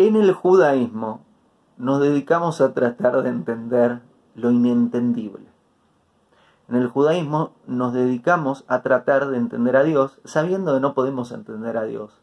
En 0.00 0.16
el 0.16 0.32
judaísmo 0.32 1.20
nos 1.76 2.00
dedicamos 2.00 2.62
a 2.62 2.72
tratar 2.72 3.22
de 3.22 3.28
entender 3.28 4.00
lo 4.34 4.50
inentendible. 4.50 5.44
En 6.70 6.76
el 6.76 6.88
judaísmo 6.88 7.52
nos 7.66 7.92
dedicamos 7.92 8.64
a 8.66 8.80
tratar 8.80 9.28
de 9.28 9.36
entender 9.36 9.76
a 9.76 9.82
Dios 9.82 10.18
sabiendo 10.24 10.72
que 10.72 10.80
no 10.80 10.94
podemos 10.94 11.32
entender 11.32 11.76
a 11.76 11.84
Dios. 11.84 12.18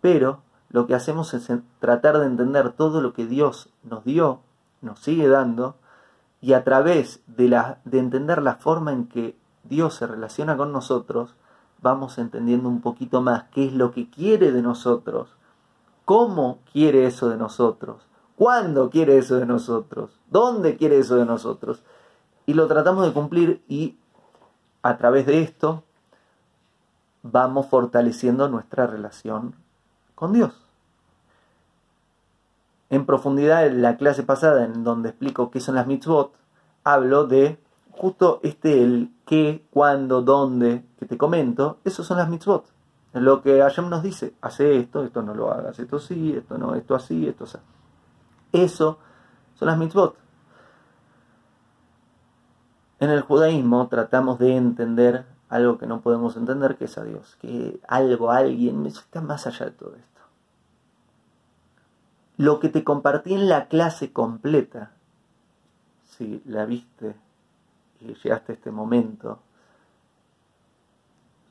Pero 0.00 0.40
lo 0.70 0.86
que 0.86 0.94
hacemos 0.94 1.34
es 1.34 1.52
tratar 1.80 2.16
de 2.18 2.24
entender 2.24 2.72
todo 2.72 3.02
lo 3.02 3.12
que 3.12 3.26
Dios 3.26 3.68
nos 3.82 4.06
dio, 4.06 4.40
nos 4.80 4.98
sigue 5.00 5.28
dando, 5.28 5.76
y 6.40 6.54
a 6.54 6.64
través 6.64 7.20
de, 7.26 7.54
entender 7.92 8.40
la 8.40 8.54
forma 8.54 8.94
en 8.94 9.06
que 9.06 9.36
Dios 9.64 9.96
se 9.96 10.06
relaciona 10.06 10.56
con 10.56 10.72
nosotros, 10.72 11.34
vamos 11.82 12.16
entendiendo 12.16 12.70
un 12.70 12.80
poquito 12.80 13.20
más 13.20 13.44
qué 13.52 13.66
es 13.66 13.74
lo 13.74 13.90
que 13.90 14.08
quiere 14.08 14.50
de 14.50 14.62
nosotros, 14.62 15.36
cómo 16.08 16.60
quiere 16.72 17.06
eso 17.06 17.28
de 17.28 17.36
nosotros, 17.36 18.00
cuándo 18.34 18.88
quiere 18.88 19.18
eso 19.18 19.36
de 19.36 19.44
nosotros, 19.44 20.18
dónde 20.30 20.78
quiere 20.78 20.98
eso 20.98 21.16
de 21.16 21.26
nosotros. 21.26 21.82
Y 22.46 22.54
lo 22.54 22.66
tratamos 22.66 23.04
de 23.04 23.12
cumplir 23.12 23.62
y 23.68 23.98
a 24.80 24.96
través 24.96 25.26
de 25.26 25.42
esto 25.42 25.84
vamos 27.22 27.66
fortaleciendo 27.66 28.48
nuestra 28.48 28.86
relación 28.86 29.54
con 30.14 30.32
Dios. 30.32 30.54
En 32.88 33.04
profundidad, 33.04 33.66
en 33.66 33.82
la 33.82 33.98
clase 33.98 34.22
pasada, 34.22 34.64
en 34.64 34.84
donde 34.84 35.10
explico 35.10 35.50
qué 35.50 35.60
son 35.60 35.74
las 35.74 35.86
mitzvot, 35.86 36.32
hablo 36.84 37.26
de 37.26 37.60
justo 37.90 38.40
este, 38.44 38.82
el 38.82 39.12
qué, 39.26 39.62
cuándo, 39.70 40.22
dónde, 40.22 40.86
que 40.98 41.04
te 41.04 41.18
comento, 41.18 41.80
esos 41.84 42.06
son 42.06 42.16
las 42.16 42.30
mitzvot. 42.30 42.64
Lo 43.14 43.42
que 43.42 43.60
Hashem 43.60 43.88
nos 43.88 44.02
dice, 44.02 44.34
hace 44.40 44.78
esto, 44.78 45.02
esto 45.02 45.22
no 45.22 45.34
lo 45.34 45.50
hagas, 45.50 45.78
esto 45.78 45.98
sí, 45.98 46.34
esto 46.36 46.58
no, 46.58 46.74
esto 46.74 46.94
así, 46.94 47.26
esto 47.26 47.44
así. 47.44 47.58
Eso 48.52 48.98
son 49.54 49.68
las 49.68 49.78
mitzvot. 49.78 50.16
En 53.00 53.10
el 53.10 53.22
judaísmo 53.22 53.88
tratamos 53.88 54.38
de 54.38 54.56
entender 54.56 55.24
algo 55.48 55.78
que 55.78 55.86
no 55.86 56.00
podemos 56.00 56.36
entender, 56.36 56.76
que 56.76 56.84
es 56.84 56.98
a 56.98 57.04
Dios, 57.04 57.36
que 57.40 57.80
algo, 57.88 58.30
alguien, 58.30 58.84
está 58.86 59.20
más 59.20 59.46
allá 59.46 59.66
de 59.66 59.72
todo 59.72 59.94
esto. 59.94 60.20
Lo 62.36 62.60
que 62.60 62.68
te 62.68 62.84
compartí 62.84 63.34
en 63.34 63.48
la 63.48 63.68
clase 63.68 64.12
completa, 64.12 64.92
si 66.04 66.42
la 66.44 66.66
viste 66.66 67.16
y 68.00 68.14
llegaste 68.14 68.52
a 68.52 68.54
este 68.54 68.70
momento, 68.70 69.40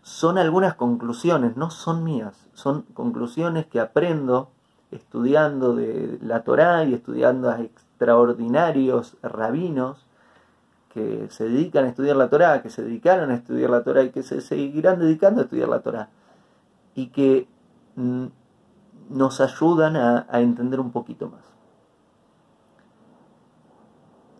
son 0.08 0.38
algunas 0.38 0.75
conclusiones, 0.75 1.58
no 1.58 1.69
son 1.69 2.05
mías, 2.05 2.47
son 2.53 2.83
conclusiones 2.94 3.66
que 3.66 3.81
aprendo 3.81 4.52
estudiando 4.89 5.75
de 5.75 6.17
la 6.22 6.45
Torá 6.45 6.86
y 6.86 6.94
estudiando 6.94 7.49
a 7.49 7.59
extraordinarios 7.59 9.17
rabinos 9.22 10.05
que 10.94 11.27
se 11.30 11.49
dedican 11.49 11.83
a 11.83 11.89
estudiar 11.89 12.16
la 12.16 12.30
Torá, 12.30 12.61
que 12.61 12.69
se 12.69 12.83
dedicaron 12.83 13.31
a 13.31 13.36
estudiar 13.36 13.69
la 13.69 13.83
Torá 13.83 14.02
y 14.03 14.11
que 14.11 14.23
se 14.23 14.39
seguirán 14.39 14.97
dedicando 14.97 15.41
a 15.41 15.44
estudiar 15.44 15.67
la 15.67 15.81
Torá 15.81 16.08
y 16.95 17.08
que 17.08 17.49
mm, 17.97 18.27
nos 19.09 19.42
ayudan 19.42 19.97
a, 19.97 20.25
a 20.30 20.39
entender 20.39 20.80
un 20.80 20.94
poquito 20.94 21.30
más. 21.30 21.44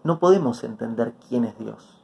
No 0.06 0.18
podemos 0.18 0.64
entender 0.64 1.14
quién 1.28 1.44
es 1.44 1.59
Dios. 1.59 1.97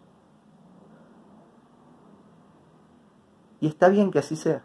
Y 3.63 3.67
está 3.67 3.87
bien 3.87 4.11
que 4.11 4.19
así 4.19 4.35
sea. 4.35 4.61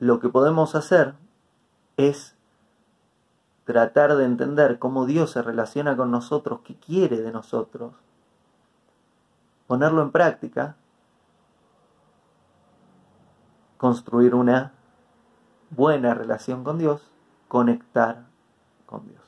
Lo 0.00 0.18
que 0.18 0.28
podemos 0.28 0.74
hacer 0.74 1.14
es 1.96 2.34
tratar 3.62 4.16
de 4.16 4.24
entender 4.24 4.80
cómo 4.80 5.06
Dios 5.06 5.30
se 5.30 5.42
relaciona 5.42 5.96
con 5.96 6.10
nosotros, 6.10 6.62
qué 6.64 6.74
quiere 6.74 7.18
de 7.18 7.30
nosotros, 7.30 7.94
ponerlo 9.68 10.02
en 10.02 10.10
práctica, 10.10 10.74
construir 13.76 14.34
una 14.34 14.72
buena 15.70 16.12
relación 16.12 16.64
con 16.64 16.78
Dios, 16.78 17.08
conectar 17.46 18.26
con 18.84 19.06
Dios. 19.06 19.25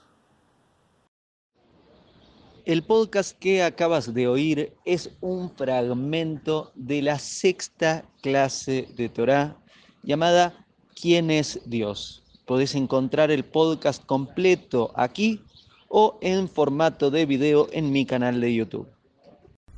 El 2.69 2.83
podcast 2.83 3.39
que 3.39 3.63
acabas 3.63 4.13
de 4.13 4.29
oír 4.29 4.75
es 4.85 5.09
un 5.23 5.51
fragmento 5.57 6.71
de 6.75 7.01
la 7.01 7.19
sexta 7.19 8.05
clase 8.21 8.87
de 8.95 9.09
Torah 9.09 9.57
llamada 10.03 10.67
¿Quién 10.95 11.31
es 11.31 11.63
Dios? 11.65 12.23
Podés 12.45 12.75
encontrar 12.75 13.31
el 13.31 13.47
podcast 13.47 14.05
completo 14.05 14.93
aquí 14.97 15.41
o 15.89 16.19
en 16.21 16.47
formato 16.47 17.11
de 17.11 17.25
video 17.25 17.69
en 17.73 17.91
mi 17.91 18.05
canal 18.05 18.39
de 18.39 18.55
YouTube. 18.55 18.89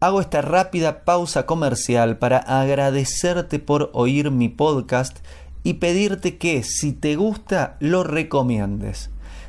Hago 0.00 0.20
esta 0.20 0.42
rápida 0.42 1.04
pausa 1.04 1.46
comercial 1.46 2.18
para 2.18 2.38
agradecerte 2.38 3.60
por 3.60 3.90
oír 3.92 4.32
mi 4.32 4.48
podcast 4.48 5.16
y 5.62 5.74
pedirte 5.74 6.38
que 6.38 6.64
si 6.64 6.92
te 6.92 7.14
gusta 7.14 7.76
lo 7.78 8.02
recomiendes. 8.02 9.10